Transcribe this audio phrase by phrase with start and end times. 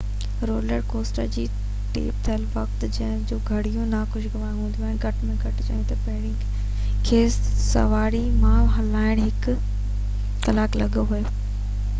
[0.49, 1.41] roller coaster تي
[1.97, 6.09] tape ٿيل وقت جون ڪي به گهڙيون ناخوشگوار هونديون گهٽ ۾ گهٽ چئون ته ۽
[6.09, 7.21] پهرين کي
[7.69, 9.57] سواري مان لاهڻ لاءِ هڪ
[10.49, 11.35] ڪلاڪ لڳي ويو